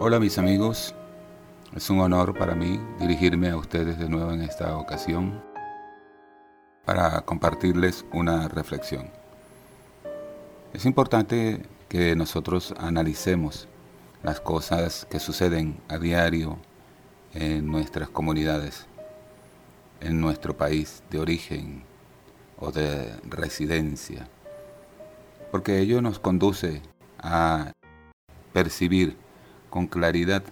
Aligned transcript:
Hola 0.00 0.20
mis 0.20 0.38
amigos, 0.38 0.94
es 1.74 1.90
un 1.90 1.98
honor 1.98 2.38
para 2.38 2.54
mí 2.54 2.78
dirigirme 3.00 3.50
a 3.50 3.56
ustedes 3.56 3.98
de 3.98 4.08
nuevo 4.08 4.30
en 4.30 4.42
esta 4.42 4.76
ocasión 4.76 5.42
para 6.84 7.22
compartirles 7.22 8.04
una 8.12 8.46
reflexión. 8.46 9.10
Es 10.72 10.86
importante 10.86 11.62
que 11.88 12.14
nosotros 12.14 12.72
analicemos 12.78 13.66
las 14.22 14.40
cosas 14.40 15.04
que 15.10 15.18
suceden 15.18 15.80
a 15.88 15.98
diario 15.98 16.58
en 17.34 17.66
nuestras 17.66 18.08
comunidades, 18.08 18.86
en 20.00 20.20
nuestro 20.20 20.56
país 20.56 21.02
de 21.10 21.18
origen 21.18 21.82
o 22.60 22.70
de 22.70 23.16
residencia, 23.24 24.28
porque 25.50 25.80
ello 25.80 26.00
nos 26.00 26.20
conduce 26.20 26.82
a 27.18 27.72
percibir 28.52 29.16
con 29.70 29.86
claridad, 29.86 30.42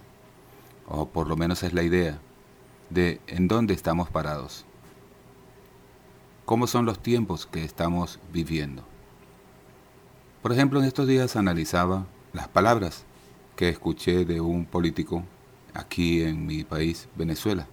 o 0.87 1.07
por 1.07 1.27
lo 1.27 1.35
menos 1.35 1.63
es 1.63 1.73
la 1.73 1.83
idea, 1.83 2.19
de 2.89 3.19
en 3.27 3.47
dónde 3.47 3.73
estamos 3.73 4.09
parados, 4.09 4.65
cómo 6.45 6.67
son 6.67 6.85
los 6.85 6.99
tiempos 6.99 7.45
que 7.45 7.63
estamos 7.63 8.19
viviendo. 8.31 8.83
Por 10.41 10.53
ejemplo, 10.53 10.79
en 10.79 10.85
estos 10.85 11.07
días 11.07 11.35
analizaba 11.35 12.05
las 12.31 12.47
palabras 12.47 13.03
que 13.55 13.69
escuché 13.69 14.23
de 14.23 14.39
un 14.39 14.65
político 14.65 15.23
aquí 15.73 16.21
en 16.21 16.45
mi 16.45 16.63
país, 16.63 17.09
Venezuela, 17.15 17.67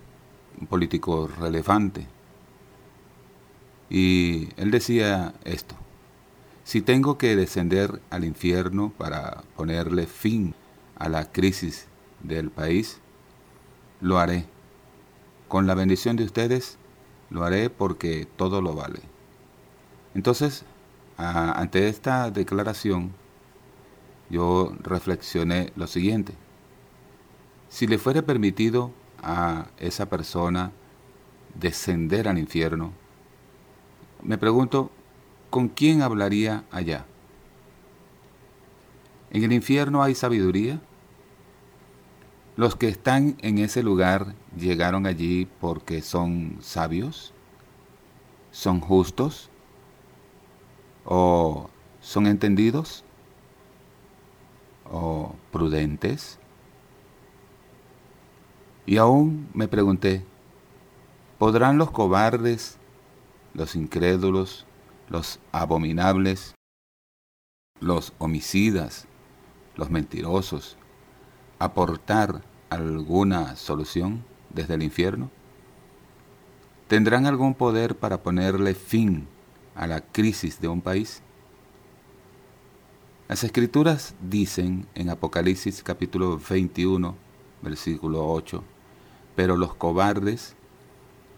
un 0.60 0.66
político 0.66 1.28
relevante. 1.28 2.06
Y 3.88 4.48
él 4.56 4.70
decía 4.70 5.34
esto, 5.44 5.76
si 6.64 6.80
tengo 6.80 7.18
que 7.18 7.36
descender 7.36 8.00
al 8.10 8.24
infierno 8.24 8.92
para 8.96 9.42
ponerle 9.54 10.06
fin 10.06 10.54
a 10.96 11.08
la 11.08 11.30
crisis 11.30 11.86
del 12.22 12.50
país, 12.50 13.00
lo 14.00 14.18
haré. 14.18 14.46
Con 15.48 15.66
la 15.66 15.74
bendición 15.74 16.16
de 16.16 16.24
ustedes, 16.24 16.78
lo 17.30 17.44
haré 17.44 17.70
porque 17.70 18.26
todo 18.36 18.60
lo 18.60 18.74
vale. 18.74 19.00
Entonces, 20.14 20.64
ante 21.16 21.88
esta 21.88 22.30
declaración, 22.30 23.12
yo 24.30 24.74
reflexioné 24.80 25.72
lo 25.76 25.86
siguiente. 25.86 26.34
Si 27.68 27.86
le 27.86 27.98
fuera 27.98 28.22
permitido 28.22 28.92
a 29.22 29.66
esa 29.78 30.08
persona 30.08 30.72
descender 31.54 32.28
al 32.28 32.38
infierno, 32.38 32.92
me 34.22 34.38
pregunto, 34.38 34.90
¿con 35.50 35.68
quién 35.68 36.02
hablaría 36.02 36.64
allá? 36.70 37.04
¿En 39.34 39.42
el 39.42 39.52
infierno 39.52 40.00
hay 40.00 40.14
sabiduría? 40.14 40.80
¿Los 42.54 42.76
que 42.76 42.86
están 42.86 43.36
en 43.42 43.58
ese 43.58 43.82
lugar 43.82 44.36
llegaron 44.56 45.06
allí 45.06 45.48
porque 45.60 46.02
son 46.02 46.58
sabios? 46.60 47.34
¿Son 48.52 48.78
justos? 48.78 49.50
¿O 51.04 51.68
son 52.00 52.28
entendidos? 52.28 53.02
¿O 54.88 55.34
prudentes? 55.50 56.38
Y 58.86 58.98
aún 58.98 59.48
me 59.52 59.66
pregunté, 59.66 60.24
¿podrán 61.38 61.76
los 61.76 61.90
cobardes, 61.90 62.78
los 63.52 63.74
incrédulos, 63.74 64.64
los 65.08 65.40
abominables, 65.50 66.54
los 67.80 68.12
homicidas, 68.18 69.08
los 69.76 69.90
mentirosos, 69.90 70.76
aportar 71.58 72.42
alguna 72.70 73.56
solución 73.56 74.24
desde 74.50 74.74
el 74.74 74.82
infierno? 74.82 75.30
¿Tendrán 76.88 77.26
algún 77.26 77.54
poder 77.54 77.96
para 77.96 78.22
ponerle 78.22 78.74
fin 78.74 79.26
a 79.74 79.86
la 79.86 80.00
crisis 80.00 80.60
de 80.60 80.68
un 80.68 80.80
país? 80.80 81.22
Las 83.26 83.42
escrituras 83.42 84.14
dicen 84.20 84.86
en 84.94 85.08
Apocalipsis 85.08 85.82
capítulo 85.82 86.38
21, 86.38 87.16
versículo 87.62 88.28
8, 88.30 88.62
pero 89.34 89.56
los 89.56 89.74
cobardes 89.74 90.54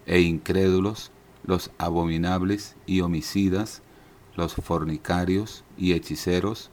e 0.05 0.19
incrédulos, 0.19 1.11
los 1.45 1.71
abominables 1.77 2.75
y 2.85 2.99
homicidas, 2.99 3.81
los 4.35 4.53
fornicarios 4.55 5.63
y 5.77 5.93
hechiceros, 5.93 6.71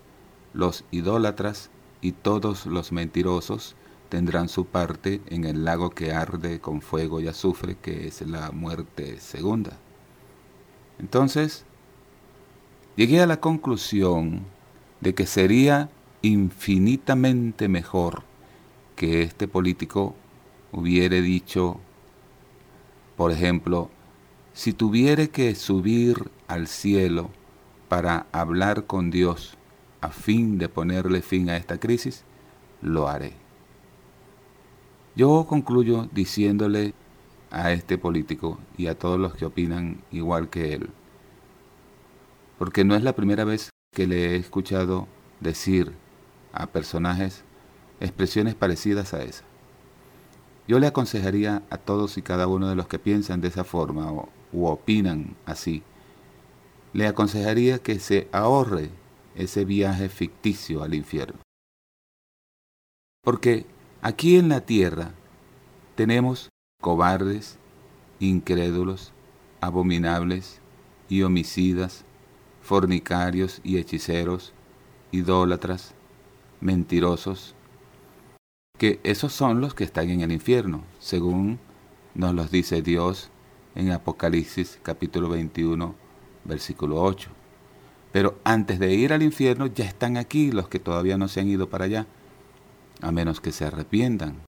los 0.55 0.85
idólatras 0.91 1.71
y 2.01 2.13
todos 2.13 2.67
los 2.67 2.93
mentirosos 2.93 3.77
tendrán 4.09 4.49
su 4.49 4.67
parte 4.67 5.21
en 5.27 5.45
el 5.45 5.65
lago 5.65 5.91
que 5.91 6.13
arde 6.13 6.61
con 6.61 6.81
fuego 6.81 7.21
y 7.21 7.29
azufre, 7.29 7.77
que 7.81 8.07
es 8.07 8.23
la 8.23 8.53
muerte 8.53 9.21
segunda. 9.21 9.77
Entonces, 10.99 11.65
llegué 12.97 13.21
a 13.21 13.27
la 13.27 13.41
conclusión 13.41 14.45
de 15.01 15.15
que 15.15 15.27
sería 15.27 15.91
infinitamente 16.23 17.69
mejor 17.69 18.23
que 18.97 19.23
este 19.23 19.49
político 19.49 20.15
hubiere 20.71 21.21
dicho, 21.21 21.81
por 23.17 23.33
ejemplo, 23.33 23.91
si 24.53 24.73
tuviere 24.73 25.31
que 25.31 25.55
subir 25.57 26.31
al 26.47 26.69
cielo 26.69 27.31
para 27.89 28.27
hablar 28.31 28.87
con 28.87 29.11
Dios 29.11 29.59
a 30.05 30.11
fin 30.11 30.59
de 30.59 30.69
ponerle 30.69 31.23
fin 31.23 31.49
a 31.49 31.57
esta 31.57 31.79
crisis, 31.79 32.25
lo 32.83 33.09
haré. 33.09 33.33
Yo 35.17 35.47
concluyo 35.49 36.11
diciéndole 36.13 36.93
a 37.51 37.73
este 37.73 37.97
político 37.97 38.59
y 38.77 38.89
a 38.89 38.99
todos 38.99 39.19
los 39.19 39.35
que 39.35 39.47
opinan 39.47 40.03
igual 40.13 40.51
que 40.51 40.75
él, 40.75 40.91
porque 42.59 42.85
no 42.85 42.95
es 42.95 43.03
la 43.03 43.15
primera 43.15 43.45
vez 43.45 43.71
que 43.95 44.07
le 44.07 44.33
he 44.33 44.37
escuchado 44.37 45.09
decir 45.41 45.95
a 46.53 46.67
personajes 46.67 47.43
expresiones 48.01 48.55
parecidas 48.55 49.15
a 49.15 49.23
esa. 49.23 49.45
Yo 50.69 50.81
le 50.81 50.87
aconsejaría 50.87 51.63
a 51.71 51.79
todos 51.79 52.19
y 52.19 52.23
cada 52.23 52.47
uno 52.47 52.69
de 52.69 52.77
los 52.77 52.89
que 52.89 52.99
piensan 52.99 53.41
de 53.41 53.49
esa 53.49 53.65
forma 53.65 54.13
o 54.13 54.29
u 54.53 54.67
opinan 54.67 55.35
así, 55.47 55.83
le 56.93 57.07
aconsejaría 57.07 57.79
que 57.79 57.99
se 57.99 58.29
ahorre 58.33 58.91
ese 59.35 59.65
viaje 59.65 60.09
ficticio 60.09 60.83
al 60.83 60.95
infierno. 60.95 61.41
Porque 63.23 63.67
aquí 64.03 64.37
en 64.37 64.49
la 64.49 64.61
tierra 64.61 65.13
tenemos 65.95 66.51
cobardes, 66.81 67.59
incrédulos, 68.21 69.13
abominables 69.61 70.61
y 71.09 71.23
homicidas, 71.23 72.05
fornicarios 72.61 73.61
y 73.65 73.79
hechiceros, 73.79 74.53
idólatras, 75.13 75.95
mentirosos, 76.61 77.55
que 78.79 79.01
esos 79.05 79.33
son 79.33 79.61
los 79.61 79.75
que 79.75 79.85
están 79.85 80.11
en 80.11 80.21
el 80.21 80.33
infierno, 80.33 80.83
según 80.99 81.59
nos 82.15 82.35
los 82.35 82.51
dice 82.51 82.83
Dios 82.83 83.31
en 83.75 83.91
Apocalipsis 83.93 84.79
capítulo 84.83 85.29
21, 85.29 85.95
versículo 86.45 87.03
8. 87.03 87.44
Pero 88.15 88.39
antes 88.45 88.79
de 88.79 88.95
ir 88.95 89.13
al 89.13 89.25
infierno 89.25 89.67
ya 89.67 89.85
están 89.85 90.17
aquí 90.17 90.53
los 90.53 90.69
que 90.69 90.79
todavía 90.79 91.19
no 91.19 91.27
se 91.27 91.41
han 91.41 91.49
ido 91.49 91.69
para 91.69 91.87
allá, 91.87 92.07
a 93.01 93.11
menos 93.11 93.41
que 93.41 93.51
se 93.51 93.65
arrepientan. 93.65 94.41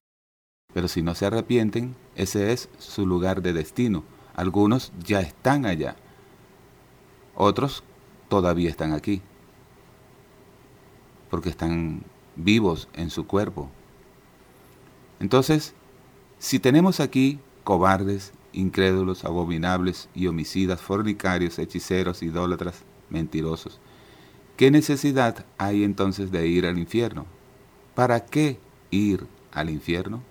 Pero 0.73 0.87
si 0.87 1.01
no 1.01 1.15
se 1.15 1.25
arrepienten, 1.25 1.93
ese 2.15 2.53
es 2.53 2.69
su 2.77 3.05
lugar 3.05 3.41
de 3.41 3.51
destino. 3.51 4.05
Algunos 4.37 4.93
ya 5.05 5.19
están 5.19 5.65
allá. 5.65 5.97
Otros 7.35 7.83
todavía 8.29 8.69
están 8.69 8.93
aquí. 8.93 9.21
Porque 11.29 11.49
están 11.49 12.03
vivos 12.37 12.87
en 12.93 13.09
su 13.09 13.27
cuerpo. 13.27 13.69
Entonces, 15.19 15.73
si 16.39 16.59
tenemos 16.59 17.01
aquí 17.01 17.41
cobardes, 17.65 18.31
incrédulos, 18.53 19.25
abominables 19.25 20.07
y 20.15 20.27
homicidas, 20.27 20.79
fornicarios, 20.79 21.59
hechiceros, 21.59 22.23
idólatras, 22.23 22.85
mentirosos, 23.09 23.79
¿qué 24.55 24.71
necesidad 24.71 25.45
hay 25.57 25.83
entonces 25.83 26.31
de 26.31 26.47
ir 26.47 26.65
al 26.65 26.77
infierno? 26.77 27.25
¿Para 27.95 28.25
qué 28.25 28.59
ir 28.91 29.25
al 29.51 29.69
infierno? 29.69 30.21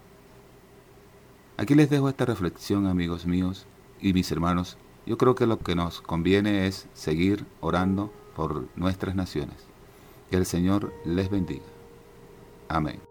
Aquí 1.56 1.74
les 1.74 1.88
dejo 1.88 2.08
esta 2.08 2.26
reflexión, 2.26 2.86
amigos 2.86 3.26
míos 3.26 3.66
y 4.00 4.12
mis 4.12 4.30
hermanos. 4.30 4.76
Yo 5.06 5.16
creo 5.16 5.34
que 5.34 5.46
lo 5.46 5.58
que 5.58 5.74
nos 5.74 6.00
conviene 6.00 6.66
es 6.66 6.86
seguir 6.94 7.46
orando 7.60 8.12
por 8.34 8.66
nuestras 8.76 9.14
naciones. 9.14 9.56
Que 10.30 10.36
el 10.36 10.46
Señor 10.46 10.92
les 11.04 11.30
bendiga. 11.30 11.64
Amén. 12.68 13.05